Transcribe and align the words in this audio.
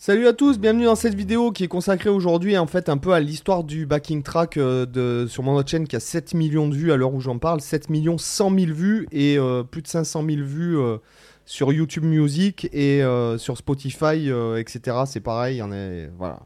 Salut 0.00 0.28
à 0.28 0.32
tous, 0.32 0.60
bienvenue 0.60 0.84
dans 0.84 0.94
cette 0.94 1.16
vidéo 1.16 1.50
qui 1.50 1.64
est 1.64 1.68
consacrée 1.68 2.08
aujourd'hui 2.08 2.56
en 2.56 2.68
fait 2.68 2.88
un 2.88 2.98
peu 2.98 3.14
à 3.14 3.18
l'histoire 3.18 3.64
du 3.64 3.84
backing 3.84 4.22
track 4.22 4.56
euh, 4.56 4.86
de, 4.86 5.26
sur 5.28 5.42
mon 5.42 5.56
autre 5.56 5.68
chaîne 5.68 5.88
qui 5.88 5.96
a 5.96 6.00
7 6.00 6.34
millions 6.34 6.68
de 6.68 6.74
vues 6.76 6.92
à 6.92 6.96
l'heure 6.96 7.12
où 7.12 7.20
j'en 7.20 7.40
parle, 7.40 7.60
7 7.60 7.90
millions 7.90 8.16
100 8.16 8.56
000 8.60 8.72
vues 8.72 9.08
et 9.10 9.38
euh, 9.38 9.64
plus 9.64 9.82
de 9.82 9.88
500 9.88 10.24
000 10.24 10.42
vues 10.42 10.78
euh, 10.78 10.98
sur 11.46 11.72
YouTube 11.72 12.04
Music 12.04 12.68
et 12.72 13.02
sur 13.38 13.58
Spotify, 13.58 14.30
etc. 14.56 14.98
C'est 15.06 15.18
pareil, 15.18 15.56
il 15.56 15.58
y 15.58 15.62
en 15.62 15.72
a, 15.72 16.06
voilà. 16.16 16.42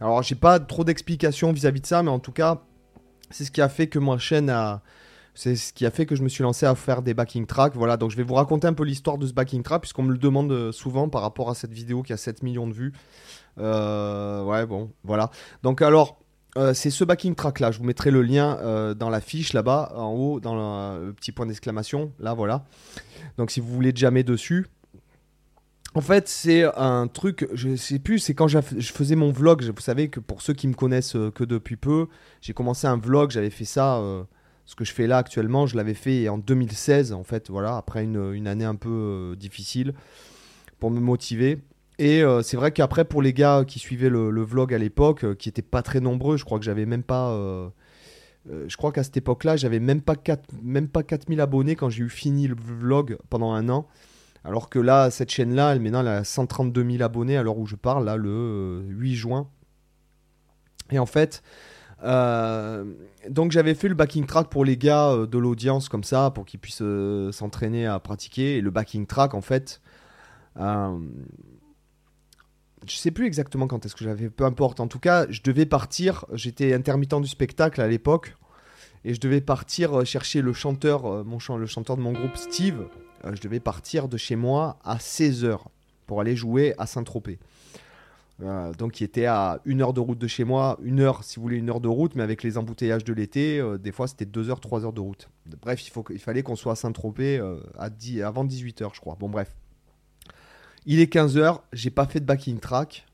Alors 0.00 0.22
j'ai 0.22 0.34
pas 0.34 0.58
trop 0.58 0.82
d'explications 0.82 1.52
vis-à-vis 1.52 1.82
de 1.82 1.86
ça, 1.86 2.02
mais 2.02 2.10
en 2.10 2.20
tout 2.20 2.32
cas, 2.32 2.62
c'est 3.30 3.44
ce 3.44 3.50
qui 3.50 3.60
a 3.60 3.68
fait 3.68 3.88
que 3.88 3.98
ma 3.98 4.16
chaîne 4.16 4.48
a, 4.48 4.80
c'est 5.34 5.56
ce 5.56 5.72
qui 5.72 5.84
a 5.84 5.90
fait 5.90 6.06
que 6.06 6.14
je 6.14 6.22
me 6.22 6.28
suis 6.28 6.42
lancé 6.42 6.64
à 6.64 6.74
faire 6.74 7.02
des 7.02 7.12
backing 7.12 7.46
tracks. 7.46 7.74
Voilà, 7.74 7.96
donc 7.96 8.10
je 8.10 8.16
vais 8.16 8.22
vous 8.22 8.34
raconter 8.34 8.68
un 8.68 8.72
peu 8.72 8.84
l'histoire 8.84 9.18
de 9.18 9.26
ce 9.26 9.32
backing 9.32 9.62
track, 9.62 9.82
puisqu'on 9.82 10.04
me 10.04 10.12
le 10.12 10.18
demande 10.18 10.52
euh, 10.52 10.72
souvent 10.72 11.08
par 11.08 11.22
rapport 11.22 11.50
à 11.50 11.54
cette 11.54 11.72
vidéo 11.72 12.02
qui 12.02 12.12
a 12.12 12.16
7 12.16 12.42
millions 12.44 12.68
de 12.68 12.72
vues. 12.72 12.92
Euh, 13.58 14.44
ouais, 14.44 14.64
bon, 14.64 14.92
voilà. 15.02 15.30
Donc 15.64 15.82
alors, 15.82 16.20
euh, 16.56 16.72
c'est 16.72 16.90
ce 16.90 17.02
backing 17.02 17.34
track 17.34 17.58
là. 17.58 17.72
Je 17.72 17.78
vous 17.78 17.84
mettrai 17.84 18.12
le 18.12 18.22
lien 18.22 18.94
dans 18.94 19.10
la 19.10 19.20
fiche 19.20 19.52
là-bas, 19.52 19.92
en 19.96 20.12
haut, 20.12 20.38
dans 20.38 20.54
le, 20.54 21.12
petit 21.12 21.32
point 21.32 21.46
d'exclamation. 21.46 22.12
Là, 22.20 22.32
voilà. 22.34 22.64
Donc 23.36 23.50
si 23.50 23.58
vous 23.58 23.68
voulez 23.68 23.92
jamais 23.94 24.22
dessus. 24.22 24.66
En 25.96 26.00
fait, 26.00 26.26
c'est 26.26 26.64
un 26.76 27.06
truc, 27.06 27.48
je 27.54 27.76
sais 27.76 28.00
plus, 28.00 28.18
c'est 28.18 28.34
quand 28.34 28.48
je 28.48 28.60
faisais 28.60 29.14
mon 29.14 29.30
vlog. 29.30 29.62
Vous 29.62 29.80
savez 29.80 30.08
que 30.08 30.18
pour 30.18 30.42
ceux 30.42 30.52
qui 30.52 30.66
me 30.66 30.74
connaissent 30.74 31.16
que 31.34 31.44
depuis 31.44 31.76
peu, 31.76 32.08
j'ai 32.40 32.52
commencé 32.52 32.88
un 32.88 32.96
vlog, 32.96 33.30
j'avais 33.30 33.50
fait 33.50 33.64
ça 33.64 34.02
ce 34.66 34.74
que 34.74 34.84
je 34.84 34.92
fais 34.92 35.06
là 35.06 35.18
actuellement, 35.18 35.66
je 35.66 35.76
l'avais 35.76 35.94
fait 35.94 36.28
en 36.28 36.38
2016, 36.38 37.12
en 37.12 37.24
fait, 37.24 37.50
voilà, 37.50 37.76
après 37.76 38.04
une, 38.04 38.46
année 38.46 38.64
un 38.64 38.76
peu 38.76 38.90
euh, 38.90 39.36
difficile 39.36 39.94
pour 40.78 40.90
me 40.90 41.00
motiver. 41.00 41.58
Et 41.98 42.22
euh, 42.22 42.42
c'est 42.42 42.56
vrai 42.56 42.72
qu'après, 42.72 43.04
pour 43.04 43.22
les 43.22 43.32
gars 43.32 43.64
qui 43.66 43.78
suivaient 43.78 44.08
le, 44.08 44.42
vlog 44.42 44.72
à 44.72 44.78
l'époque, 44.78 45.24
euh, 45.24 45.34
qui 45.34 45.48
n'étaient 45.48 45.62
pas 45.62 45.82
très 45.82 46.00
nombreux, 46.00 46.36
je 46.36 46.44
crois 46.44 46.58
que 46.58 46.64
j'avais 46.64 46.86
même 46.86 47.02
pas. 47.02 47.32
je 48.46 48.76
crois 48.76 48.90
qu'à 48.90 49.02
cette 49.02 49.16
époque-là, 49.16 49.56
j'avais 49.56 49.80
même 49.80 50.00
pas 50.00 50.16
4, 50.16 50.48
même 50.62 50.88
pas 50.88 51.02
4000 51.02 51.40
abonnés 51.40 51.76
quand 51.76 51.90
j'ai 51.90 52.02
eu 52.04 52.08
fini 52.08 52.46
le 52.46 52.56
vlog 52.58 53.18
pendant 53.30 53.52
un 53.52 53.68
an. 53.68 53.86
Alors 54.44 54.68
que 54.68 54.78
là, 54.78 55.10
cette 55.10 55.30
chaîne-là, 55.30 55.72
elle 55.72 55.80
maintenant 55.80 56.00
elle 56.00 56.08
a 56.08 56.24
132 56.24 56.90
000 56.90 57.02
abonnés 57.02 57.36
à 57.36 57.42
l'heure 57.42 57.58
où 57.58 57.66
je 57.66 57.76
parle, 57.76 58.04
là, 58.04 58.16
le 58.16 58.82
8 58.88 59.14
juin. 59.14 59.48
Et 60.90 60.98
en 60.98 61.06
fait, 61.06 61.42
euh, 62.04 62.84
donc 63.28 63.52
j'avais 63.52 63.74
fait 63.74 63.88
le 63.88 63.94
backing 63.94 64.26
track 64.26 64.48
pour 64.48 64.64
les 64.64 64.76
gars 64.76 65.08
euh, 65.10 65.26
de 65.26 65.38
l'audience 65.38 65.88
comme 65.88 66.04
ça, 66.04 66.30
pour 66.30 66.44
qu'ils 66.44 66.60
puissent 66.60 66.82
euh, 66.82 67.32
s'entraîner 67.32 67.86
à 67.86 67.98
pratiquer. 67.98 68.58
Et 68.58 68.60
le 68.60 68.70
backing 68.70 69.06
track, 69.06 69.34
en 69.34 69.40
fait, 69.40 69.80
je 70.56 71.00
sais 72.86 73.10
plus 73.10 73.26
exactement 73.26 73.66
quand 73.66 73.86
est-ce 73.86 73.96
que 73.96 74.04
j'avais, 74.04 74.28
peu 74.28 74.44
importe. 74.44 74.80
En 74.80 74.88
tout 74.88 74.98
cas, 74.98 75.26
je 75.30 75.40
devais 75.42 75.66
partir. 75.66 76.26
J'étais 76.32 76.74
intermittent 76.74 77.20
du 77.20 77.28
spectacle 77.28 77.80
à 77.80 77.88
l'époque, 77.88 78.36
et 79.04 79.14
je 79.14 79.20
devais 79.20 79.40
partir 79.40 80.04
chercher 80.04 80.42
le 80.42 80.52
chanteur, 80.52 81.24
mon 81.24 81.38
le 81.56 81.66
chanteur 81.66 81.96
de 81.96 82.02
mon 82.02 82.12
groupe 82.12 82.36
Steve. 82.36 82.86
je 83.24 83.40
devais 83.40 83.60
partir 83.60 84.08
de 84.08 84.16
chez 84.16 84.36
moi 84.36 84.78
à 84.84 84.96
16h 84.96 85.58
pour 86.06 86.20
aller 86.20 86.36
jouer 86.36 86.74
à 86.78 86.86
Saint-Tropez. 86.86 87.38
Euh, 88.42 88.72
donc 88.72 88.92
qui 88.92 89.04
était 89.04 89.26
à 89.26 89.60
une 89.64 89.80
heure 89.80 89.92
de 89.92 90.00
route 90.00 90.18
de 90.18 90.26
chez 90.26 90.42
moi, 90.42 90.78
une 90.82 90.98
heure 90.98 91.22
si 91.22 91.36
vous 91.36 91.42
voulez 91.42 91.56
une 91.56 91.70
heure 91.70 91.80
de 91.80 91.86
route, 91.86 92.16
mais 92.16 92.22
avec 92.22 92.42
les 92.42 92.58
embouteillages 92.58 93.04
de 93.04 93.12
l'été, 93.12 93.60
euh, 93.60 93.78
des 93.78 93.92
fois 93.92 94.08
c'était 94.08 94.24
deux 94.24 94.50
heures, 94.50 94.58
trois 94.58 94.84
heures 94.84 94.92
de 94.92 95.00
route. 95.00 95.28
Bref, 95.62 95.86
il, 95.86 95.90
faut, 95.90 96.04
fallait 96.18 96.42
qu'on 96.42 96.56
soit 96.56 96.72
à 96.72 96.76
Saint-Tropez 96.76 97.38
euh, 97.38 97.60
avant 98.24 98.44
18 98.44 98.82
heures 98.82 98.94
je 98.94 99.00
crois. 99.00 99.16
Bon 99.18 99.28
bref. 99.28 99.54
Il 100.84 100.98
est 100.98 101.06
15 101.06 101.36
heures, 101.38 101.62
j'ai 101.72 101.90
pas 101.90 102.06
fait 102.06 102.20
de 102.20 102.26
backing 102.26 102.58
track. 102.58 103.06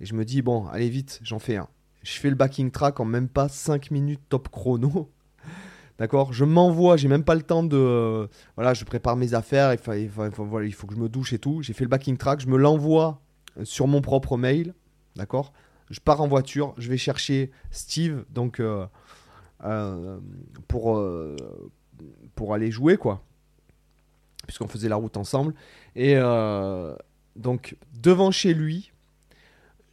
Et 0.00 0.06
je 0.06 0.14
me 0.14 0.24
dis, 0.24 0.42
bon, 0.42 0.66
allez 0.68 0.88
vite, 0.88 1.20
j'en 1.22 1.38
fais 1.38 1.56
un. 1.56 1.68
Je 2.02 2.18
fais 2.18 2.28
le 2.28 2.34
backing 2.34 2.70
track 2.70 2.98
en 2.98 3.04
même 3.04 3.28
pas 3.28 3.48
5 3.48 3.90
minutes 3.90 4.22
top 4.28 4.48
chrono. 4.48 5.10
D'accord? 5.98 6.32
Je 6.32 6.44
m'envoie, 6.44 6.96
j'ai 6.96 7.08
même 7.08 7.22
pas 7.22 7.36
le 7.36 7.42
temps 7.42 7.62
de. 7.62 8.28
voilà, 8.56 8.74
je 8.74 8.84
prépare 8.84 9.16
mes 9.16 9.34
affaires, 9.34 9.72
il 9.72 10.10
il 10.64 10.74
faut 10.74 10.86
que 10.86 10.94
je 10.94 11.00
me 11.00 11.08
douche 11.08 11.34
et 11.34 11.38
tout. 11.38 11.62
J'ai 11.62 11.74
fait 11.74 11.84
le 11.84 11.90
backing 11.90 12.16
track, 12.16 12.40
je 12.40 12.48
me 12.48 12.56
l'envoie 12.56 13.23
sur 13.62 13.86
mon 13.86 14.00
propre 14.00 14.36
mail. 14.36 14.74
D'accord? 15.16 15.52
Je 15.90 16.00
pars 16.00 16.20
en 16.20 16.28
voiture, 16.28 16.74
je 16.78 16.88
vais 16.88 16.96
chercher 16.96 17.50
Steve 17.70 18.24
donc 18.30 18.60
euh, 18.60 18.86
euh, 19.64 20.18
pour, 20.66 20.96
euh, 20.96 21.36
pour 22.34 22.54
aller 22.54 22.70
jouer, 22.70 22.96
quoi. 22.96 23.22
Puisqu'on 24.46 24.68
faisait 24.68 24.88
la 24.88 24.96
route 24.96 25.16
ensemble. 25.16 25.54
Et 25.94 26.16
donc, 27.36 27.76
devant 28.02 28.30
chez 28.30 28.52
lui, 28.52 28.92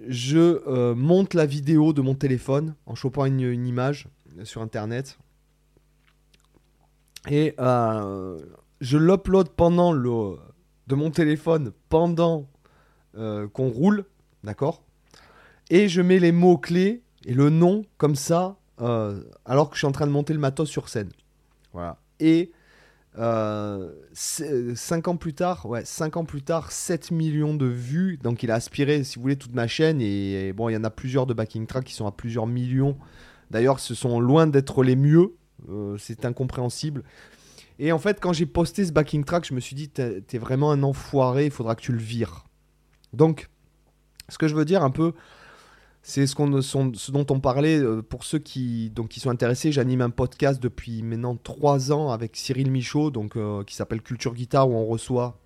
je 0.05 0.93
monte 0.93 1.33
la 1.33 1.45
vidéo 1.45 1.93
de 1.93 2.01
mon 2.01 2.16
téléphone 2.16 2.75
en 2.85 2.95
chopant 2.95 3.25
une, 3.25 3.39
une 3.39 3.66
image 3.66 4.07
sur 4.43 4.61
internet. 4.61 5.17
Et 7.29 7.55
je 7.57 8.97
l'upload 8.97 9.49
pendant 9.49 9.93
le 9.93 10.35
de 10.88 10.95
mon 10.95 11.11
téléphone 11.11 11.72
pendant 11.88 12.50
euh, 13.17 13.47
qu'on 13.47 13.69
roule, 13.69 14.05
d'accord? 14.44 14.83
Et 15.69 15.88
je 15.88 16.01
mets 16.01 16.19
les 16.19 16.31
mots-clés 16.31 17.01
et 17.25 17.33
le 17.33 17.49
nom 17.49 17.85
comme 17.97 18.16
ça, 18.16 18.57
euh, 18.81 19.23
alors 19.45 19.69
que 19.69 19.75
je 19.75 19.79
suis 19.79 19.88
en 19.88 19.91
train 19.91 20.07
de 20.07 20.11
monter 20.11 20.33
le 20.33 20.39
matos 20.39 20.69
sur 20.69 20.89
scène. 20.89 21.09
Voilà. 21.73 21.97
Et 22.19 22.51
euh, 23.17 23.91
5 24.13 25.07
ans 25.07 25.17
plus 25.17 25.33
tard, 25.33 25.66
ouais, 25.66 25.83
5 25.83 26.17
ans 26.17 26.25
plus 26.25 26.41
tard, 26.41 26.72
7 26.72 27.11
millions 27.11 27.53
de 27.53 27.66
vues. 27.66 28.17
Donc 28.22 28.44
il 28.44 28.51
a 28.51 28.55
aspiré, 28.55 29.03
si 29.03 29.16
vous 29.16 29.23
voulez, 29.23 29.35
toute 29.35 29.53
ma 29.53 29.67
chaîne. 29.67 30.01
Et, 30.01 30.53
bon, 30.53 30.69
il 30.69 30.73
y 30.73 30.78
en 30.78 30.83
a 30.83 30.89
plusieurs 30.89 31.25
de 31.25 31.33
backing 31.33 31.67
tracks 31.67 31.85
qui 31.85 31.93
sont 31.93 32.07
à 32.07 32.11
plusieurs 32.11 32.47
millions. 32.47 32.97
D'ailleurs, 33.49 33.79
ce 33.79 33.95
sont 33.95 34.19
loin 34.19 34.47
d'être 34.47 34.83
les 34.83 34.95
mieux. 34.95 35.35
Euh, 35.69 35.97
c'est 35.97 36.25
incompréhensible. 36.25 37.03
Et 37.79 37.91
en 37.91 37.99
fait, 37.99 38.19
quand 38.19 38.33
j'ai 38.33 38.45
posté 38.45 38.85
ce 38.85 38.91
backing 38.91 39.23
track, 39.23 39.45
je 39.45 39.53
me 39.53 39.59
suis 39.59 39.75
dit, 39.75 39.89
t'es 39.89 40.38
vraiment 40.38 40.72
un 40.72 40.83
enfoiré, 40.83 41.45
il 41.45 41.51
faudra 41.51 41.75
que 41.75 41.81
tu 41.81 41.91
le 41.91 41.97
vires. 41.97 42.45
Donc, 43.13 43.49
ce 44.29 44.38
que 44.38 44.47
je 44.47 44.55
veux 44.55 44.66
dire 44.66 44.83
un 44.83 44.91
peu, 44.91 45.13
c'est 46.03 46.25
ce, 46.25 47.11
dont 47.11 47.25
on 47.29 47.39
parlait 47.39 47.79
euh, 47.79 48.01
pour 48.01 48.23
ceux 48.23 48.39
qui, 48.39 48.89
donc, 48.89 49.09
qui 49.09 49.19
sont 49.19 49.29
intéressés. 49.29 49.72
J'anime 49.72 50.01
un 50.01 50.09
podcast 50.09 50.61
depuis 50.61 51.03
maintenant 51.03 51.35
trois 51.35 51.91
ans 51.91 52.11
avec 52.11 52.35
Cyril 52.35 52.72
Michaud, 52.72 53.11
donc, 53.11 53.38
euh, 53.38 53.63
qui 53.63 53.75
s'appelle 53.75 54.01
Culture 54.01 54.33
Guitare, 54.33 54.69
où 54.69 54.73
on 54.73 54.85
reçoit 54.85 55.38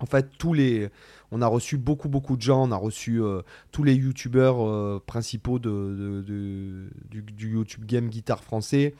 en 0.00 0.06
fait 0.06 0.30
tous 0.38 0.54
les. 0.54 0.88
On 1.30 1.42
a 1.42 1.46
reçu 1.46 1.76
beaucoup, 1.76 2.08
beaucoup 2.08 2.36
de 2.36 2.42
gens. 2.42 2.66
On 2.66 2.72
a 2.72 2.76
reçu 2.76 3.22
euh, 3.22 3.42
tous 3.70 3.84
les 3.84 3.94
youtubeurs 3.94 5.02
principaux 5.02 5.58
de, 5.58 6.22
du, 6.26 7.22
du, 7.22 7.52
YouTube 7.52 7.84
Game 7.84 8.08
Guitare 8.08 8.42
français. 8.42 8.94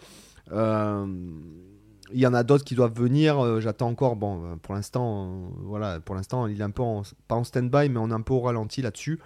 Il 2.13 2.21
y 2.21 2.27
en 2.27 2.35
a 2.35 2.43
d'autres 2.43 2.65
qui 2.65 2.75
doivent 2.75 2.95
venir. 2.95 3.39
Euh, 3.39 3.61
j'attends 3.61 3.89
encore. 3.89 4.17
Bon, 4.17 4.43
euh, 4.45 4.57
pour 4.57 4.75
l'instant, 4.75 5.27
euh, 5.27 5.49
voilà, 5.65 6.01
pour 6.01 6.15
l'instant, 6.15 6.47
il 6.47 6.61
est 6.61 6.65
un 6.65 6.71
peu 6.71 6.83
pas 7.27 7.35
en 7.35 7.45
stand-by, 7.45 7.89
mais 7.89 7.99
on 7.99 8.11
est 8.11 8.15
un 8.15 8.21
peu 8.21 8.35
au 8.35 8.41
ralenti 8.41 8.83
là-dessus. 8.83 9.19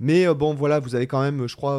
Mais 0.00 0.32
bon, 0.34 0.54
voilà, 0.54 0.80
vous 0.80 0.94
avez 0.94 1.06
quand 1.06 1.20
même, 1.20 1.46
je 1.46 1.54
crois, 1.54 1.78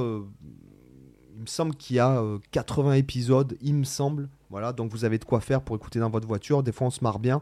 il 1.35 1.41
me 1.41 1.47
semble 1.47 1.75
qu'il 1.75 1.95
y 1.95 1.99
a 1.99 2.23
80 2.51 2.93
épisodes, 2.93 3.57
il 3.61 3.75
me 3.75 3.83
semble. 3.83 4.29
Voilà, 4.49 4.73
donc 4.73 4.91
vous 4.91 5.05
avez 5.05 5.17
de 5.17 5.25
quoi 5.25 5.41
faire 5.41 5.61
pour 5.61 5.75
écouter 5.75 5.99
dans 5.99 6.09
votre 6.09 6.27
voiture. 6.27 6.63
Des 6.63 6.71
fois, 6.71 6.87
on 6.87 6.91
se 6.91 7.03
marre 7.03 7.19
bien. 7.19 7.41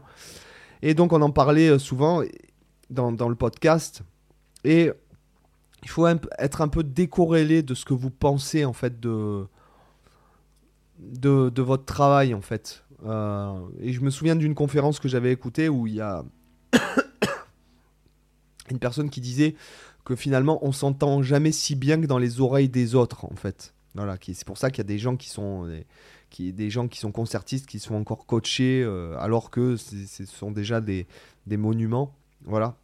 Et 0.82 0.94
donc, 0.94 1.12
on 1.12 1.20
en 1.20 1.30
parlait 1.30 1.78
souvent 1.78 2.22
dans, 2.90 3.28
le 3.28 3.34
podcast. 3.34 4.02
Et 4.64 4.90
il 5.82 5.88
faut 5.88 6.06
être 6.06 6.60
un 6.62 6.68
peu 6.68 6.82
décorrélé 6.82 7.62
de 7.62 7.74
ce 7.74 7.84
que 7.84 7.94
vous 7.94 8.10
pensez 8.10 8.64
en 8.64 8.72
fait 8.72 8.98
de 9.00 9.46
votre 10.98 11.84
travail 11.84 12.32
en 12.32 12.40
fait. 12.40 12.84
Euh, 13.06 13.60
et 13.80 13.92
je 13.92 14.00
me 14.00 14.10
souviens 14.10 14.36
d'une 14.36 14.54
conférence 14.54 14.98
que 14.98 15.08
j'avais 15.08 15.32
écoutée 15.32 15.68
où 15.68 15.86
il 15.86 15.94
y 15.94 16.00
a 16.00 16.24
une 18.70 18.78
personne 18.78 19.10
qui 19.10 19.20
disait 19.20 19.54
que 20.04 20.16
finalement 20.16 20.58
on 20.62 20.72
s'entend 20.72 21.22
jamais 21.22 21.52
si 21.52 21.76
bien 21.76 22.00
que 22.00 22.06
dans 22.06 22.18
les 22.18 22.40
oreilles 22.40 22.68
des 22.68 22.94
autres 22.94 23.24
en 23.24 23.36
fait. 23.36 23.74
Voilà, 23.94 24.16
c'est 24.22 24.46
pour 24.46 24.58
ça 24.58 24.70
qu'il 24.70 24.78
y 24.78 24.86
a 24.86 24.88
des 24.88 24.98
gens 24.98 25.16
qui 25.16 25.28
sont 25.28 25.68
qui, 26.30 26.52
des 26.52 26.70
gens 26.70 26.88
qui 26.88 26.98
sont 26.98 27.10
concertistes 27.10 27.66
qui 27.66 27.78
sont 27.78 27.94
encore 27.94 28.26
coachés 28.26 28.82
euh, 28.84 29.16
alors 29.18 29.50
que 29.50 29.76
ce 29.76 30.24
sont 30.26 30.50
déjà 30.50 30.80
des, 30.80 31.06
des 31.46 31.56
monuments. 31.56 32.14
Voilà. 32.44 32.76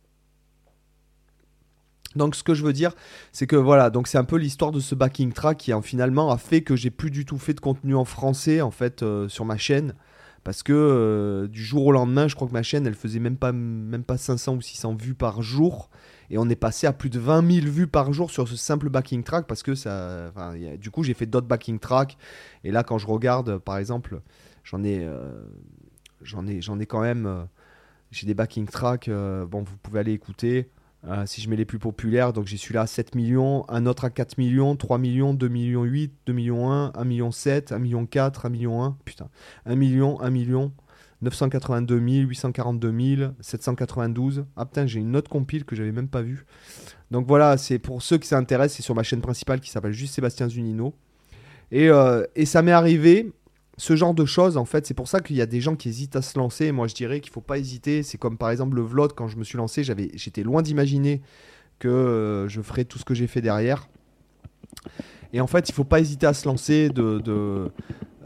Donc 2.17 2.37
ce 2.37 2.43
que 2.43 2.55
je 2.55 2.63
veux 2.63 2.73
dire, 2.73 2.93
c'est 3.33 3.47
que 3.47 3.57
voilà, 3.57 3.91
donc 3.91 4.07
c'est 4.07 4.19
un 4.19 4.25
peu 4.25 4.37
l'histoire 4.37 4.73
de 4.73 4.81
ce 4.81 4.95
backing 4.95 5.33
track 5.33 5.59
qui 5.59 5.73
finalement 5.83 6.31
a 6.31 6.39
fait 6.39 6.63
que 6.63 6.77
j'ai 6.77 6.91
plus 6.91 7.11
du 7.11 7.25
tout 7.25 7.39
fait 7.39 7.55
de 7.55 7.61
contenu 7.61 7.95
en 7.95 8.05
français 8.05 8.61
en 8.61 8.71
fait 8.71 9.03
euh, 9.03 9.29
sur 9.29 9.45
ma 9.45 9.57
chaîne 9.57 9.95
parce 10.45 10.63
que 10.63 10.73
euh, 10.73 11.49
du 11.49 11.65
jour 11.65 11.87
au 11.87 11.93
lendemain, 11.93 12.29
je 12.29 12.35
crois 12.35 12.47
que 12.47 12.53
ma 12.53 12.63
chaîne 12.63 12.87
elle 12.87 12.95
faisait 12.95 13.19
même 13.19 13.37
pas 13.37 13.53
même 13.53 14.05
pas 14.05 14.19
500 14.19 14.57
ou 14.57 14.61
600 14.61 14.95
vues 14.95 15.15
par 15.15 15.43
jour. 15.43 15.91
Et 16.31 16.39
on 16.39 16.49
est 16.49 16.57
passé 16.57 16.87
à 16.87 16.93
plus 16.93 17.11
de 17.11 17.19
20 17.19 17.63
000 17.63 17.67
vues 17.67 17.87
par 17.87 18.13
jour 18.13 18.31
sur 18.31 18.47
ce 18.47 18.57
simple 18.57 18.91
backing 18.91 19.25
track 19.25 19.47
parce 19.47 19.63
que 19.63 19.75
ça 19.75 20.33
du 20.79 20.91
coup, 20.91 21.03
j'ai 21.03 21.15
fait 21.15 21.27
d'autres 21.27 21.47
backing 21.47 21.79
tracks. 21.79 22.17
Et 22.63 22.71
là 22.71 22.85
quand 22.85 22.99
je 22.99 23.07
regarde 23.07 23.59
par 23.59 23.79
exemple, 23.79 24.21
j'en 24.63 24.85
ai 24.85 25.03
euh, 25.03 25.33
j'en 26.23 26.47
ai 26.47 26.61
j'en 26.61 26.79
ai 26.79 26.87
quand 26.87 27.01
même 27.01 27.47
j'ai 28.11 28.27
des 28.27 28.35
backing 28.35 28.67
tracks 28.67 29.09
bon, 29.09 29.63
vous 29.63 29.77
pouvez 29.83 30.01
aller 30.01 30.13
écouter 30.13 30.69
Euh, 31.07 31.27
si 31.27 31.43
je 31.43 31.51
mets 31.51 31.57
les 31.57 31.67
plus 31.67 31.79
populaires, 31.79 32.33
donc 32.33 32.47
j'ai 32.47 32.57
celui-là 32.57 32.83
à 32.83 32.87
7 32.87 33.15
millions, 33.15 33.65
un 33.69 33.85
autre 33.85 34.05
à 34.05 34.11
4 34.11 34.39
millions, 34.39 34.75
3 34.75 34.97
millions, 34.97 35.35
2 35.35 35.49
millions 35.49 35.85
8, 35.85 36.13
2 36.27 36.33
millions 36.33 36.71
1, 36.71 36.93
1 36.95 37.05
million 37.05 37.31
7, 37.31 37.73
1 37.73 37.79
million 37.79 38.07
4, 38.07 38.47
1 38.47 38.49
million 38.49 38.83
1, 38.83 38.97
putain, 39.05 39.29
1 39.67 39.77
million, 39.77 40.19
1 40.23 40.31
million, 40.31 40.73
982 41.21 41.99
000, 41.99 42.29
842 42.29 43.17
000, 43.17 43.33
792. 43.41 44.47
Ah 44.57 44.65
putain, 44.65 44.87
j'ai 44.87 45.01
une 45.01 45.15
autre 45.15 45.29
compile 45.29 45.65
que 45.65 45.77
j'avais 45.77 45.93
même 45.93 46.09
pas 46.09 46.23
vue. 46.23 46.47
Donc 47.11 47.27
voilà, 47.27 47.59
c'est 47.59 47.79
pour 47.79 48.01
ceux 48.03 48.17
qui 48.17 48.29
s'intéressent, 48.29 48.77
c'est 48.77 48.83
sur 48.83 48.95
ma 48.95 49.03
chaîne 49.03 49.21
principale 49.21 49.61
qui 49.61 49.71
s'appelle 49.71 49.93
juste 49.93 50.15
Sébastien 50.15 50.49
Zunino. 50.49 50.95
Et, 51.71 51.91
euh, 51.91 52.25
et 52.35 52.47
ça 52.47 52.63
m'est 52.63 52.73
arrivé, 52.73 53.31
ce 53.77 53.97
genre 53.97 54.15
de 54.15 54.25
choses, 54.25 54.57
en 54.57 54.65
fait, 54.65 54.87
c'est 54.87 54.95
pour 54.95 55.09
ça 55.09 55.21
qu'il 55.21 55.37
y 55.37 55.43
a 55.43 55.47
des 55.47 55.61
gens 55.61 55.75
qui 55.75 55.89
hésitent 55.89 56.17
à 56.17 56.23
se 56.23 56.39
lancer. 56.39 56.71
Moi, 56.71 56.87
je 56.87 56.95
dirais 56.95 57.21
qu'il 57.21 57.33
faut 57.33 57.41
pas 57.41 57.59
hésiter. 57.59 58.03
C'est 58.03 58.19
comme 58.19 58.39
par 58.39 58.51
exemple 58.51 58.77
le 58.77 58.83
vlog, 58.83 59.13
quand 59.15 59.29
je 59.29 59.37
me 59.37 59.45
suis 59.45 59.59
lancé, 59.59 59.83
j'avais, 59.83 60.11
j'étais 60.15 60.43
loin 60.43 60.63
d'imaginer 60.63 61.23
que 61.81 61.89
euh, 61.89 62.49
je 62.49 62.61
ferais 62.63 62.85
tout 62.85 62.99
ce 62.99 63.05
que 63.05 63.15
j'ai 63.15 63.27
fait 63.27 63.41
derrière. 63.41 63.89
Et 65.33 65.41
en 65.41 65.49
fait, 65.49 65.69
il 65.69 65.73
faut 65.73 65.85
pas 65.85 65.99
hésiter 65.99 66.27
à 66.27 66.35
se 66.35 66.47
lancer, 66.47 66.89
de, 66.89 67.19
de, 67.19 67.69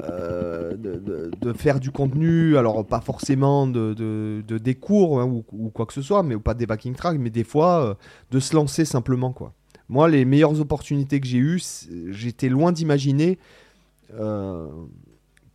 euh, 0.05 0.77
de, 0.77 1.53
faire 1.55 1.81
du 1.81 1.91
contenu. 1.91 2.59
Alors, 2.59 2.85
pas 2.87 3.01
forcément 3.01 3.67
de, 3.67 4.43
des 4.47 4.75
cours 4.75 5.19
hein, 5.19 5.25
ou, 5.25 5.71
quoi 5.71 5.87
que 5.87 5.95
ce 5.95 6.03
soit, 6.03 6.23
mais 6.23 6.35
ou 6.35 6.41
pas 6.41 6.53
des 6.53 6.67
backing 6.67 6.95
tracks, 6.95 7.19
mais 7.19 7.31
des 7.31 7.45
fois, 7.45 7.85
euh, 7.85 7.95
de 8.31 8.39
se 8.39 8.55
lancer 8.55 8.85
simplement. 8.85 9.33
quoi. 9.33 9.55
Moi, 9.89 10.11
les 10.11 10.27
meilleures 10.27 10.61
opportunités 10.61 11.19
que 11.19 11.27
j'ai 11.27 11.39
eues, 11.39 11.63
j'étais 12.11 12.51
loin 12.51 12.73
d'imaginer 12.73 13.39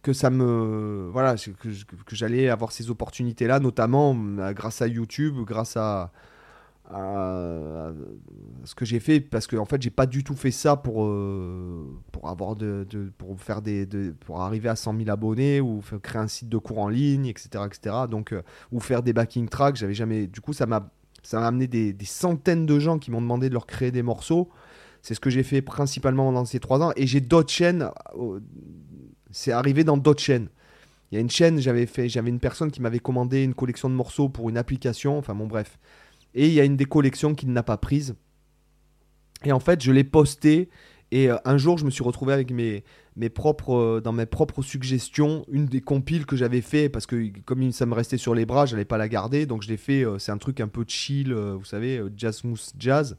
que 0.04 0.14
ça 0.14 0.30
me 0.30 1.10
voilà 1.12 1.36
que, 1.36 2.16
j'allais 2.16 2.50
avoir 2.50 2.72
ces 2.72 2.92
opportunités 2.92 3.48
là 3.48 3.60
notamment 3.60 4.16
euh, 4.16 4.54
grâce 4.54 4.82
à 4.82 4.88
YouTube 4.88 5.38
grâce 5.46 5.78
à, 5.78 6.12
ce 6.92 8.76
que 8.76 8.86
j'ai 8.86 9.00
fait 9.00 9.20
parce 9.22 9.48
que 9.48 9.56
en 9.56 9.66
fait 9.66 9.82
j'ai 9.82 9.90
pas 9.90 10.06
du 10.06 10.24
tout 10.24 10.36
fait 10.36 10.52
ça 10.52 10.76
pour 10.76 11.06
euh, 11.06 11.88
pour 12.12 12.30
avoir 12.30 12.56
de, 12.56 12.86
pour 13.18 13.40
faire 13.40 13.62
des 13.62 13.88
pour 14.20 14.42
arriver 14.42 14.70
à 14.70 14.76
100 14.76 14.98
000 14.98 15.10
abonnés 15.10 15.62
ou 15.62 15.82
créer 16.04 16.22
un 16.22 16.28
site 16.28 16.50
de 16.50 16.58
cours 16.58 16.80
en 16.80 16.90
ligne 16.90 17.26
etc 17.26 17.64
etc 17.66 17.96
donc 18.12 18.34
euh, 18.34 18.44
ou 18.72 18.80
faire 18.80 19.02
des 19.02 19.14
backing 19.14 19.48
tracks 19.48 19.78
j'avais 19.78 19.96
jamais 19.96 20.28
du 20.28 20.42
coup 20.42 20.54
ça 20.54 20.66
m'a 20.68 20.92
ça 21.24 21.40
m'a 21.40 21.48
amené 21.48 21.68
des, 21.68 21.94
des, 21.94 22.06
centaines 22.06 22.66
de 22.66 22.80
gens 22.80 23.00
qui 23.00 23.10
m'ont 23.10 23.22
demandé 23.22 23.48
de 23.48 23.54
leur 23.54 23.66
créer 23.66 23.92
des 23.92 24.04
morceaux. 24.04 24.50
C'est 25.02 25.16
ce 25.16 25.20
que 25.20 25.30
j'ai 25.30 25.44
fait 25.44 25.62
principalement 25.62 26.26
pendant 26.26 26.46
ces 26.46 26.60
trois 26.60 26.82
ans. 26.82 26.92
Et 26.96 27.08
j'ai 27.08 27.22
d'autres 27.22 27.52
chaînes 27.52 27.90
c'est 29.34 29.52
arrivé 29.52 29.84
dans 29.84 29.98
d'autres 29.98 30.24
chaînes. 30.24 30.48
Il 31.12 31.16
y 31.16 31.18
a 31.18 31.22
une 31.22 31.30
chaîne, 31.30 31.60
j'avais 31.60 31.86
fait, 31.86 32.08
j'avais 32.08 32.30
une 32.30 32.40
personne 32.40 32.72
qui 32.72 32.82
m'avait 32.82 33.00
commandé 33.00 33.44
une 33.44 33.54
collection 33.54 33.90
de 33.90 33.96
morceaux 33.96 34.30
pour 34.30 34.50
une 34.50 34.58
application, 34.58 35.18
enfin 35.18 35.36
bon 35.36 35.48
bref. 35.48 35.78
Et 36.34 36.48
il 36.48 36.54
y 36.54 36.62
a 36.62 36.64
une 36.64 36.78
des 36.78 36.86
collections 36.86 37.36
qu'il 37.36 37.52
n'a 37.52 37.62
pas 37.62 37.78
prise. 37.78 38.16
Et 39.44 39.52
en 39.52 39.60
fait, 39.60 39.84
je 39.84 39.92
l'ai 39.92 40.06
posté 40.06 40.70
et 41.14 41.30
euh, 41.30 41.38
un 41.46 41.58
jour, 41.58 41.78
je 41.78 41.86
me 41.86 41.92
suis 41.92 42.04
retrouvé 42.04 42.34
avec 42.34 42.50
mes, 42.50 42.84
mes 43.18 43.30
propres, 43.30 43.76
euh, 43.76 44.02
dans 44.02 44.14
mes 44.14 44.26
propres 44.26 44.64
suggestions, 44.64 45.46
une 45.52 45.68
des 45.68 45.80
compiles 45.80 46.26
que 46.26 46.36
j'avais 46.36 46.62
fait 46.62 46.90
parce 46.90 47.06
que 47.06 47.32
comme 47.46 47.72
ça 47.72 47.86
me 47.86 47.94
restait 47.94 48.18
sur 48.18 48.34
les 48.34 48.48
bras, 48.48 48.66
j'allais 48.66 48.84
pas 48.84 48.98
la 48.98 49.08
garder, 49.08 49.46
donc 49.46 49.62
je 49.62 49.68
l'ai 49.68 49.78
fait. 49.78 50.04
Euh, 50.04 50.18
c'est 50.18 50.32
un 50.32 50.40
truc 50.40 50.60
un 50.60 50.68
peu 50.68 50.84
chill, 50.88 51.32
vous 51.32 51.66
savez, 51.66 52.02
jazz 52.18 52.44
mousse 52.44 52.74
jazz. 52.80 53.16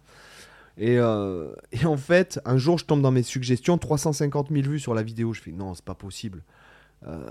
Euh, 0.80 1.54
et, 1.72 1.86
en 1.86 1.96
fait, 1.96 2.40
un 2.44 2.56
jour, 2.56 2.78
je 2.78 2.84
tombe 2.84 3.02
dans 3.02 3.12
mes 3.12 3.22
suggestions, 3.22 3.78
350 3.78 4.48
000 4.50 4.62
vues 4.68 4.80
sur 4.80 4.94
la 4.94 5.02
vidéo. 5.02 5.32
Je 5.32 5.40
fais 5.40 5.52
non, 5.52 5.74
c'est 5.74 5.84
pas 5.84 5.94
possible. 5.94 6.42
Euh, 7.06 7.28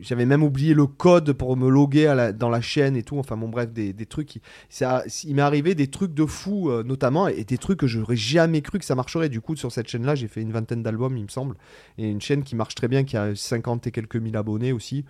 j'avais 0.00 0.26
même 0.26 0.42
oublié 0.42 0.74
le 0.74 0.86
code 0.86 1.32
pour 1.32 1.56
me 1.56 1.70
loguer 1.70 2.32
dans 2.38 2.50
la 2.50 2.60
chaîne 2.60 2.94
et 2.96 3.02
tout. 3.02 3.18
Enfin, 3.18 3.36
bon, 3.36 3.48
bref, 3.48 3.72
des, 3.72 3.94
trucs. 4.06 4.36
il 4.36 5.34
m'est 5.34 5.42
arrivé 5.42 5.74
des 5.74 5.88
trucs 5.88 6.14
de 6.14 6.26
fou, 6.26 6.70
euh, 6.70 6.82
notamment, 6.82 7.28
et 7.28 7.44
des 7.44 7.58
trucs 7.58 7.80
que 7.80 7.86
j'aurais 7.86 8.16
jamais 8.16 8.60
cru 8.60 8.78
que 8.78 8.84
ça 8.84 8.94
marcherait. 8.94 9.28
Du 9.28 9.40
coup, 9.40 9.56
sur 9.56 9.72
cette 9.72 9.88
chaîne-là, 9.88 10.14
j'ai 10.14 10.28
fait 10.28 10.42
une 10.42 10.52
vingtaine 10.52 10.82
d'albums, 10.82 11.16
il 11.16 11.24
me 11.24 11.28
semble. 11.28 11.56
Et 11.96 12.08
une 12.10 12.20
chaîne 12.20 12.42
qui 12.42 12.54
marche 12.54 12.74
très 12.74 12.88
bien, 12.88 13.04
qui 13.04 13.16
a 13.16 13.34
50 13.34 13.86
et 13.86 13.90
quelques 13.90 14.16
mille 14.16 14.36
abonnés 14.36 14.72
aussi. 14.72 15.04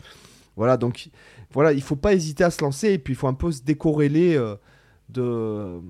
Voilà, 0.57 0.77
donc, 0.77 1.11
voilà, 1.53 1.73
il 1.73 1.83
faut 1.83 1.97
pas 1.97 2.15
hésiter 2.15 2.45
à 2.45 2.51
se 2.51 2.63
lancer. 2.63 2.93
Et 2.93 2.99
puis, 2.99 3.15
il 3.15 3.17
faut 3.17 3.29
un 3.29 3.35
peu 3.35 3.51
se 3.51 3.63
décorréler 3.63 4.41
de 5.09 5.81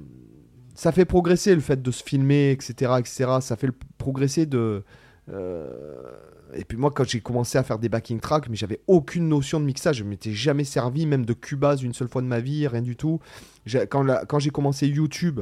ça 0.78 0.92
fait 0.92 1.04
progresser 1.04 1.56
le 1.56 1.60
fait 1.60 1.82
de 1.82 1.90
se 1.90 2.04
filmer, 2.04 2.52
etc. 2.52 2.92
etc. 3.00 3.26
Ça 3.40 3.56
fait 3.56 3.72
progresser 3.98 4.46
de. 4.46 4.84
Euh, 5.28 5.66
et 6.54 6.64
puis 6.64 6.78
moi, 6.78 6.92
quand 6.92 7.02
j'ai 7.02 7.20
commencé 7.20 7.58
à 7.58 7.64
faire 7.64 7.80
des 7.80 7.88
backing 7.88 8.20
tracks, 8.20 8.48
mais 8.48 8.54
j'avais 8.54 8.78
aucune 8.86 9.28
notion 9.28 9.58
de 9.58 9.64
mixage. 9.64 9.96
Je 9.96 10.04
m'étais 10.04 10.32
jamais 10.32 10.62
servi, 10.62 11.04
même 11.04 11.26
de 11.26 11.32
Cubase 11.32 11.82
une 11.82 11.94
seule 11.94 12.06
fois 12.06 12.22
de 12.22 12.28
ma 12.28 12.38
vie, 12.38 12.68
rien 12.68 12.80
du 12.80 12.94
tout. 12.94 13.18
Quand, 13.90 14.06
quand 14.28 14.38
j'ai 14.38 14.50
commencé 14.50 14.86
YouTube, 14.86 15.40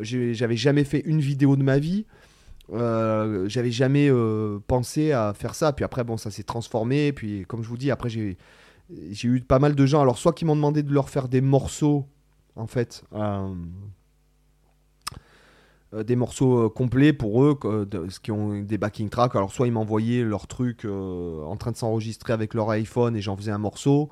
j'avais 0.00 0.56
jamais 0.56 0.82
fait 0.82 1.02
une 1.04 1.20
vidéo 1.20 1.54
de 1.54 1.62
ma 1.62 1.78
vie. 1.78 2.04
Euh, 2.72 3.48
j'avais 3.48 3.70
jamais 3.70 4.08
euh, 4.10 4.58
pensé 4.66 5.12
à 5.12 5.32
faire 5.32 5.54
ça. 5.54 5.72
Puis 5.72 5.84
après, 5.84 6.02
bon, 6.02 6.16
ça 6.16 6.32
s'est 6.32 6.42
transformé. 6.42 7.12
Puis 7.12 7.44
comme 7.46 7.62
je 7.62 7.68
vous 7.68 7.78
dis, 7.78 7.92
après, 7.92 8.08
j'ai 8.08 8.36
eu 9.22 9.40
pas 9.42 9.60
mal 9.60 9.76
de 9.76 9.86
gens. 9.86 10.00
Alors, 10.00 10.18
soit 10.18 10.32
qui 10.32 10.44
m'ont 10.44 10.56
demandé 10.56 10.82
de 10.82 10.92
leur 10.92 11.08
faire 11.08 11.28
des 11.28 11.40
morceaux, 11.40 12.04
en 12.56 12.66
fait. 12.66 13.04
Euh, 13.12 13.54
des 15.92 16.16
morceaux 16.16 16.64
euh, 16.64 16.68
complets 16.68 17.12
pour 17.12 17.44
eux, 17.44 17.58
qui 18.22 18.30
ont 18.30 18.60
des 18.60 18.78
backing 18.78 19.10
tracks. 19.10 19.36
Alors, 19.36 19.52
soit 19.52 19.66
ils 19.66 19.72
m'envoyaient 19.72 20.22
leur 20.22 20.46
truc 20.46 20.84
euh, 20.84 21.44
en 21.44 21.56
train 21.56 21.72
de 21.72 21.76
s'enregistrer 21.76 22.32
avec 22.32 22.54
leur 22.54 22.70
iPhone 22.70 23.14
et 23.16 23.20
j'en 23.20 23.36
faisais 23.36 23.50
un 23.50 23.58
morceau, 23.58 24.08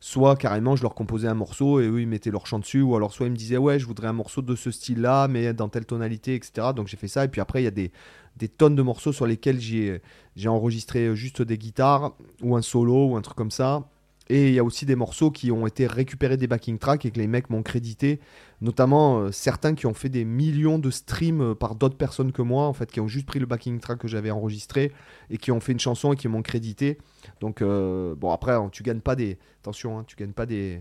soit 0.00 0.34
carrément 0.36 0.76
je 0.76 0.82
leur 0.82 0.94
composais 0.94 1.28
un 1.28 1.34
morceau 1.34 1.78
et 1.78 1.86
eux 1.86 2.00
ils 2.00 2.08
mettaient 2.08 2.30
leur 2.30 2.46
chant 2.46 2.58
dessus, 2.58 2.80
ou 2.80 2.96
alors 2.96 3.12
soit 3.12 3.26
ils 3.26 3.32
me 3.32 3.36
disaient 3.36 3.58
ouais, 3.58 3.78
je 3.78 3.86
voudrais 3.86 4.08
un 4.08 4.14
morceau 4.14 4.40
de 4.40 4.56
ce 4.56 4.70
style-là, 4.70 5.28
mais 5.28 5.52
dans 5.52 5.68
telle 5.68 5.84
tonalité, 5.84 6.34
etc. 6.34 6.68
Donc 6.74 6.88
j'ai 6.88 6.96
fait 6.96 7.08
ça, 7.08 7.24
et 7.24 7.28
puis 7.28 7.42
après 7.42 7.60
il 7.60 7.64
y 7.64 7.68
a 7.68 7.70
des 7.70 8.48
tonnes 8.48 8.74
de 8.74 8.82
morceaux 8.82 9.12
sur 9.12 9.26
lesquels 9.26 9.60
j'ai 9.60 10.48
enregistré 10.48 11.14
juste 11.14 11.42
des 11.42 11.58
guitares, 11.58 12.16
ou 12.42 12.56
un 12.56 12.62
solo, 12.62 13.08
ou 13.08 13.16
un 13.16 13.20
truc 13.20 13.36
comme 13.36 13.50
ça. 13.50 13.84
Et 14.30 14.46
il 14.46 14.54
y 14.54 14.60
a 14.60 14.64
aussi 14.64 14.86
des 14.86 14.94
morceaux 14.94 15.32
qui 15.32 15.50
ont 15.50 15.66
été 15.66 15.88
récupérés 15.88 16.36
des 16.36 16.46
backing 16.46 16.78
tracks 16.78 17.04
et 17.04 17.10
que 17.10 17.18
les 17.18 17.26
mecs 17.26 17.50
m'ont 17.50 17.64
crédité. 17.64 18.20
Notamment 18.60 19.18
euh, 19.18 19.32
certains 19.32 19.74
qui 19.74 19.86
ont 19.86 19.92
fait 19.92 20.08
des 20.08 20.24
millions 20.24 20.78
de 20.78 20.88
streams 20.88 21.40
euh, 21.40 21.54
par 21.56 21.74
d'autres 21.74 21.96
personnes 21.96 22.30
que 22.30 22.40
moi, 22.40 22.66
en 22.66 22.72
fait, 22.72 22.92
qui 22.92 23.00
ont 23.00 23.08
juste 23.08 23.26
pris 23.26 23.40
le 23.40 23.46
backing 23.46 23.80
track 23.80 23.98
que 23.98 24.06
j'avais 24.06 24.30
enregistré 24.30 24.92
et 25.30 25.36
qui 25.36 25.50
ont 25.50 25.58
fait 25.58 25.72
une 25.72 25.80
chanson 25.80 26.12
et 26.12 26.16
qui 26.16 26.28
m'ont 26.28 26.42
crédité. 26.42 26.98
Donc, 27.40 27.60
euh, 27.60 28.14
bon, 28.14 28.30
après, 28.30 28.52
hein, 28.52 28.68
tu 28.70 28.84
gagnes 28.84 29.00
pas 29.00 29.16
des. 29.16 29.36
Attention, 29.62 29.98
hein, 29.98 30.04
tu 30.06 30.14
gagnes 30.14 30.32
pas 30.32 30.46
des. 30.46 30.80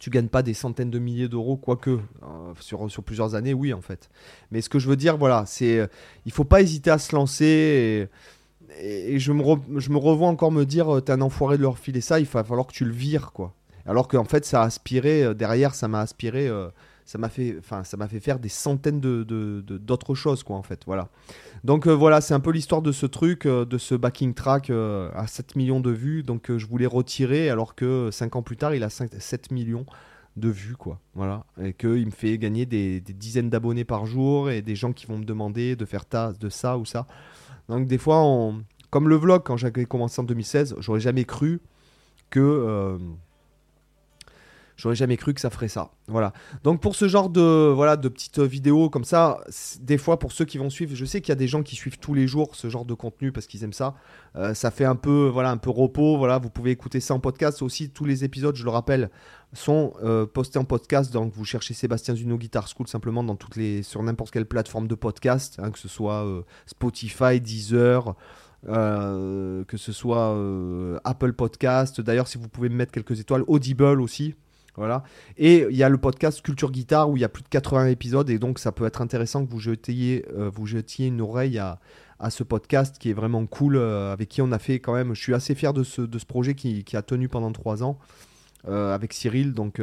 Tu 0.00 0.10
gagnes 0.10 0.28
pas 0.28 0.42
des 0.42 0.54
centaines 0.54 0.90
de 0.90 0.98
milliers 0.98 1.28
d'euros, 1.28 1.56
quoique, 1.56 2.00
sur, 2.58 2.88
plusieurs 3.04 3.36
années, 3.36 3.54
oui, 3.54 3.72
en 3.72 3.80
fait. 3.80 4.10
Mais 4.50 4.60
ce 4.60 4.68
que 4.68 4.80
je 4.80 4.88
veux 4.88 4.96
dire, 4.96 5.16
voilà, 5.16 5.44
c'est. 5.46 5.88
il 6.26 6.32
faut 6.32 6.44
pas 6.44 6.60
hésiter 6.60 6.90
à 6.90 6.98
se 6.98 7.14
lancer. 7.14 8.08
Et, 8.80 9.18
je, 9.18 9.32
me 9.32 9.42
je 9.78 9.90
me 9.90 9.98
revois 9.98 10.28
encore 10.28 10.52
me 10.52 10.64
dire, 10.64 10.96
euh, 10.96 11.00
t'es 11.00 11.12
un 11.12 11.20
enfoiré 11.20 11.56
de 11.56 11.62
leur 11.62 11.78
filer 11.78 12.00
ça, 12.00 12.20
il 12.20 12.26
va 12.26 12.44
falloir 12.44 12.66
que 12.66 12.72
tu 12.72 12.84
le 12.84 12.92
vires, 12.92 13.32
quoi. 13.32 13.54
Alors 13.86 14.08
qu'en 14.08 14.24
fait, 14.24 14.44
ça 14.44 14.62
a 14.62 14.64
aspiré, 14.64 15.22
euh, 15.22 15.34
derrière, 15.34 15.74
ça 15.74 15.88
m'a 15.88 16.00
aspiré, 16.00 16.48
euh, 16.48 16.68
ça 17.04 17.18
m'a 17.18 17.28
fait, 17.28 17.56
enfin, 17.58 17.84
ça 17.84 17.96
m'a 17.96 18.08
fait 18.08 18.18
faire 18.18 18.38
des 18.38 18.48
centaines 18.48 19.00
de, 19.00 19.22
d'autres 19.62 20.14
choses, 20.14 20.42
quoi, 20.42 20.56
en 20.56 20.62
fait, 20.62 20.80
voilà. 20.86 21.08
Donc 21.64 21.86
voilà, 21.86 22.20
c'est 22.20 22.34
un 22.34 22.40
peu 22.40 22.50
l'histoire 22.50 22.82
de 22.82 22.92
ce 22.92 23.06
truc, 23.06 23.46
de 23.46 23.78
ce 23.78 23.94
backing 23.94 24.34
track 24.34 24.70
à 24.70 25.26
7 25.26 25.56
millions 25.56 25.80
de 25.80 25.90
vues, 25.90 26.22
donc 26.22 26.56
je 26.56 26.66
voulais 26.66 26.86
retirer, 26.86 27.48
alors 27.48 27.74
que 27.74 28.10
5 28.12 28.36
ans 28.36 28.42
plus 28.42 28.56
tard, 28.56 28.74
il 28.74 28.82
a 28.82 28.90
7 28.90 29.52
millions 29.52 29.86
de 30.36 30.48
vues, 30.48 30.76
quoi. 30.76 31.00
Voilà. 31.14 31.44
Et 31.62 31.72
qu'il 31.72 32.06
me 32.06 32.10
fait 32.10 32.38
gagner 32.38 32.66
des, 32.66 33.00
des 33.00 33.12
dizaines 33.12 33.50
d'abonnés 33.50 33.84
par 33.84 34.06
jour 34.06 34.50
et 34.50 34.62
des 34.62 34.74
gens 34.74 34.92
qui 34.92 35.06
vont 35.06 35.18
me 35.18 35.24
demander 35.24 35.76
de 35.76 35.84
faire 35.84 36.04
ta, 36.04 36.32
de 36.32 36.48
ça 36.48 36.76
ou 36.76 36.84
ça. 36.84 37.06
Donc 37.68 37.86
des 37.86 37.98
fois, 37.98 38.22
comme 38.90 39.08
le 39.08 39.16
vlog, 39.16 39.42
quand 39.44 39.56
j'avais 39.56 39.84
commencé 39.84 40.20
en 40.20 40.24
2016, 40.24 40.76
j'aurais 40.78 41.00
jamais 41.00 41.24
cru 41.24 41.60
que... 42.30 42.98
Euh, 44.76 44.86
j'aurais 44.86 44.94
jamais 44.94 45.16
cru 45.16 45.34
que 45.34 45.40
ça 45.40 45.50
ferait 45.50 45.68
ça. 45.68 45.90
Voilà. 46.08 46.32
Donc 46.62 46.80
pour 46.80 46.94
ce 46.94 47.08
genre 47.08 47.30
de 47.30 47.72
voilà 47.74 47.96
de 47.96 48.08
petites 48.08 48.38
vidéos 48.38 48.90
comme 48.90 49.04
ça, 49.04 49.40
des 49.80 49.98
fois 49.98 50.18
pour 50.18 50.32
ceux 50.32 50.44
qui 50.44 50.58
vont 50.58 50.70
suivre, 50.70 50.94
je 50.94 51.04
sais 51.04 51.20
qu'il 51.20 51.30
y 51.30 51.32
a 51.32 51.36
des 51.36 51.48
gens 51.48 51.62
qui 51.62 51.76
suivent 51.76 51.98
tous 51.98 52.14
les 52.14 52.26
jours 52.26 52.54
ce 52.54 52.68
genre 52.68 52.84
de 52.84 52.94
contenu 52.94 53.32
parce 53.32 53.46
qu'ils 53.46 53.64
aiment 53.64 53.72
ça. 53.72 53.94
Euh, 54.36 54.54
ça 54.54 54.70
fait 54.70 54.84
un 54.84 54.96
peu 54.96 55.28
voilà 55.32 55.50
un 55.50 55.56
peu 55.56 55.70
repos. 55.70 56.16
Voilà, 56.18 56.38
vous 56.38 56.50
pouvez 56.50 56.70
écouter 56.70 57.00
ça 57.00 57.14
en 57.14 57.20
podcast 57.20 57.62
aussi. 57.62 57.90
Tous 57.90 58.04
les 58.04 58.24
épisodes, 58.24 58.54
je 58.56 58.64
le 58.64 58.70
rappelle, 58.70 59.10
sont 59.52 59.94
euh, 60.02 60.26
postés 60.26 60.58
en 60.58 60.64
podcast. 60.64 61.12
Donc 61.12 61.32
vous 61.34 61.44
cherchez 61.44 61.74
Sébastien 61.74 62.14
Zuno 62.14 62.36
Guitar 62.36 62.68
School 62.68 62.86
simplement 62.86 63.24
dans 63.24 63.36
toutes 63.36 63.56
les 63.56 63.82
sur 63.82 64.02
n'importe 64.02 64.30
quelle 64.30 64.46
plateforme 64.46 64.88
de 64.88 64.94
podcast, 64.94 65.58
hein, 65.62 65.70
que 65.70 65.78
ce 65.78 65.88
soit 65.88 66.24
euh, 66.24 66.42
Spotify, 66.66 67.40
Deezer. 67.40 68.14
que 68.66 69.76
ce 69.76 69.92
soit 69.92 70.36
Apple 71.04 71.32
Podcast. 71.32 72.00
D'ailleurs, 72.00 72.28
si 72.28 72.38
vous 72.38 72.48
pouvez 72.48 72.68
me 72.68 72.74
mettre 72.74 72.92
quelques 72.92 73.20
étoiles, 73.20 73.44
Audible 73.46 74.00
aussi, 74.00 74.34
voilà. 74.76 75.02
Et 75.38 75.66
il 75.70 75.76
y 75.76 75.82
a 75.82 75.88
le 75.88 75.98
podcast 75.98 76.42
Culture 76.42 76.70
Guitare 76.70 77.08
où 77.08 77.16
il 77.16 77.20
y 77.20 77.24
a 77.24 77.28
plus 77.28 77.42
de 77.42 77.48
80 77.48 77.86
épisodes 77.86 78.28
et 78.28 78.38
donc 78.38 78.58
ça 78.58 78.72
peut 78.72 78.86
être 78.86 79.00
intéressant 79.00 79.44
que 79.44 79.50
vous 79.50 79.60
jetiez, 79.60 80.24
euh, 80.36 80.50
vous 80.52 80.66
jetiez 80.66 81.06
une 81.06 81.20
oreille 81.20 81.58
à, 81.58 81.80
à, 82.18 82.30
ce 82.30 82.42
podcast 82.42 82.96
qui 82.98 83.10
est 83.10 83.14
vraiment 83.14 83.46
cool, 83.46 83.76
euh, 83.76 84.12
avec 84.12 84.28
qui 84.28 84.42
on 84.42 84.52
a 84.52 84.58
fait 84.58 84.78
quand 84.78 84.94
même. 84.94 85.14
Je 85.14 85.22
suis 85.22 85.34
assez 85.34 85.54
fier 85.54 85.72
de 85.72 85.82
ce, 85.82 86.02
de 86.02 86.18
ce 86.18 86.26
projet 86.26 86.54
qui, 86.54 86.84
qui 86.84 86.96
a 86.96 87.02
tenu 87.02 87.28
pendant 87.28 87.52
trois 87.52 87.82
ans 87.82 87.98
euh, 88.68 88.94
avec 88.94 89.12
Cyril. 89.12 89.54
Donc 89.54 89.80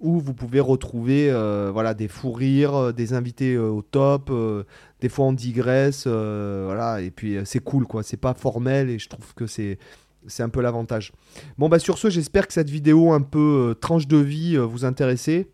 où 0.00 0.20
vous 0.20 0.34
pouvez 0.34 0.60
retrouver 0.60 1.28
voilà, 1.72 1.92
des 1.92 2.06
fous 2.06 2.32
rires, 2.32 2.94
des 2.94 3.14
invités 3.14 3.58
au 3.58 3.82
top, 3.82 4.32
des 5.00 5.08
fois 5.08 5.26
on 5.26 5.32
digresse, 5.32 6.06
voilà, 6.06 7.00
et 7.00 7.10
puis 7.10 7.36
c'est 7.44 7.58
cool 7.58 7.84
quoi, 7.84 8.04
c'est 8.04 8.16
pas 8.16 8.32
formel 8.32 8.90
et 8.90 9.00
je 9.00 9.08
trouve 9.08 9.34
que 9.34 9.48
c'est 9.48 9.76
c'est 10.26 10.42
un 10.42 10.48
peu 10.48 10.60
l'avantage. 10.60 11.12
Bon 11.56 11.68
bah 11.68 11.78
sur 11.78 11.98
ce, 11.98 12.10
j'espère 12.10 12.46
que 12.46 12.52
cette 12.52 12.70
vidéo 12.70 13.12
un 13.12 13.22
peu 13.22 13.76
tranche 13.80 14.06
de 14.06 14.16
vie 14.16 14.56
vous 14.56 14.84
intéressait. 14.84 15.48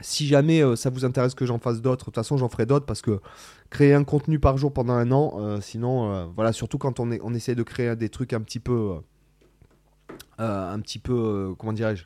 Si 0.00 0.26
jamais 0.26 0.60
ça 0.76 0.90
vous 0.90 1.04
intéresse 1.04 1.34
que 1.34 1.46
j'en 1.46 1.58
fasse 1.58 1.80
d'autres, 1.80 2.00
de 2.00 2.04
toute 2.06 2.16
façon 2.16 2.36
j'en 2.36 2.48
ferai 2.48 2.66
d'autres 2.66 2.84
parce 2.84 3.00
que 3.00 3.20
créer 3.74 3.92
un 3.92 4.04
contenu 4.04 4.38
par 4.38 4.56
jour 4.56 4.72
pendant 4.72 4.94
un 4.94 5.10
an. 5.10 5.34
Euh, 5.38 5.60
sinon, 5.60 6.10
euh, 6.12 6.26
voilà, 6.34 6.52
surtout 6.52 6.78
quand 6.78 7.00
on, 7.00 7.10
est, 7.10 7.20
essaie 7.34 7.56
de 7.56 7.62
créer 7.62 7.94
des 7.96 8.08
trucs 8.08 8.32
un 8.32 8.40
petit 8.40 8.60
peu. 8.60 8.94
Euh, 10.40 10.72
un 10.72 10.80
petit 10.80 10.98
peu. 11.00 11.54
comment 11.58 11.72
dirais-je 11.72 12.04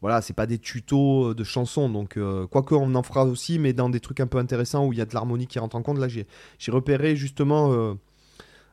Voilà, 0.00 0.22
c'est 0.22 0.32
pas 0.32 0.46
des 0.46 0.58
tutos 0.58 1.34
de 1.34 1.44
chansons. 1.44 1.88
Donc, 1.90 2.18
quoique 2.50 2.74
on 2.74 2.94
en 2.94 3.02
fera 3.02 3.24
aussi, 3.24 3.58
mais 3.58 3.72
dans 3.72 3.90
des 3.90 4.00
trucs 4.00 4.20
un 4.20 4.26
peu 4.26 4.38
intéressants 4.38 4.86
où 4.86 4.92
il 4.92 4.98
y 4.98 5.02
a 5.02 5.06
de 5.06 5.14
l'harmonie 5.14 5.46
qui 5.46 5.58
rentre 5.58 5.76
en 5.76 5.82
compte. 5.82 5.98
Là, 5.98 6.08
j'ai 6.08 6.26
repéré 6.68 7.16
justement 7.16 7.96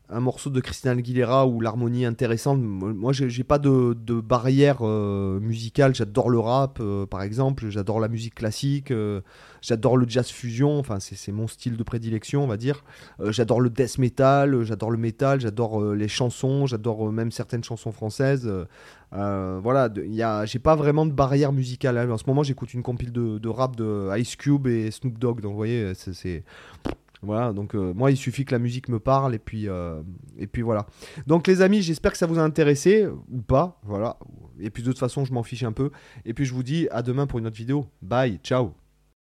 un 0.09 0.19
morceau 0.21 0.49
de 0.49 0.61
Christina 0.61 0.93
Aguilera 0.93 1.47
où 1.47 1.59
l'harmonie 1.59 2.05
intéressante. 2.05 2.59
Moi, 2.61 3.11
j'ai 3.11 3.43
pas 3.43 3.59
de, 3.59 3.93
barrière 4.21 4.77
euh, 4.81 5.39
musicale. 5.39 5.93
J'adore 5.95 6.29
le 6.29 6.39
rap, 6.39 6.79
euh, 6.79 7.05
par 7.05 7.21
exemple. 7.21 7.69
J'adore 7.69 7.99
la 7.99 8.07
musique 8.07 8.35
classique. 8.35 8.91
Euh, 8.91 9.21
j'adore 9.61 9.97
le 9.97 10.07
jazz 10.07 10.29
fusion. 10.29 10.79
Enfin, 10.79 10.99
c'est 10.99 11.31
mon 11.31 11.47
style 11.47 11.75
de 11.75 11.83
prédilection, 11.83 12.43
on 12.43 12.47
va 12.47 12.57
dire. 12.57 12.83
j'adore 13.25 13.59
le 13.59 13.69
death 13.69 13.97
metal. 13.97 14.63
J'adore 14.63 14.91
le 14.91 14.97
metal. 14.97 15.41
J'adore 15.41 15.93
les 15.93 16.07
chansons. 16.07 16.67
J'adore 16.67 17.11
même 17.11 17.31
certaines 17.31 17.63
chansons 17.63 17.91
françaises. 17.91 18.49
voilà, 19.11 19.89
j'ai 20.45 20.59
pas 20.59 20.75
vraiment 20.77 21.05
de 21.05 21.11
barrière 21.11 21.51
musicale. 21.51 21.97
En 22.09 22.17
ce 22.17 22.25
moment, 22.27 22.43
j'écoute 22.43 22.73
une 22.73 22.83
compile 22.83 23.11
de, 23.11 23.39
de, 23.39 23.49
rap 23.49 23.75
de 23.75 24.09
Ice 24.17 24.37
Cube 24.37 24.67
et 24.67 24.89
Snoop 24.89 25.19
Dogg. 25.19 25.41
Donc, 25.41 25.51
vous 25.51 25.57
voyez, 25.57 25.93
c'est 25.95 26.43
voilà, 27.21 27.53
donc 27.53 27.75
euh, 27.75 27.93
moi 27.93 28.11
il 28.11 28.17
suffit 28.17 28.45
que 28.45 28.51
la 28.51 28.59
musique 28.59 28.89
me 28.89 28.99
parle 28.99 29.33
et 29.33 29.39
puis, 29.39 29.67
euh, 29.67 30.01
et 30.37 30.47
puis 30.47 30.61
voilà. 30.61 30.85
Donc 31.25 31.47
les 31.47 31.61
amis, 31.61 31.81
j'espère 31.81 32.11
que 32.11 32.17
ça 32.17 32.27
vous 32.27 32.39
a 32.39 32.43
intéressé 32.43 33.07
ou 33.07 33.41
pas, 33.41 33.79
voilà. 33.83 34.17
Et 34.59 34.69
puis 34.69 34.83
de 34.83 34.89
toute 34.89 34.99
façon, 34.99 35.25
je 35.25 35.33
m'en 35.33 35.43
fiche 35.43 35.63
un 35.63 35.71
peu. 35.71 35.91
Et 36.25 36.33
puis 36.33 36.45
je 36.45 36.53
vous 36.53 36.63
dis 36.63 36.87
à 36.91 37.01
demain 37.01 37.27
pour 37.27 37.39
une 37.39 37.47
autre 37.47 37.57
vidéo. 37.57 37.85
Bye, 38.01 38.39
ciao 38.43 38.86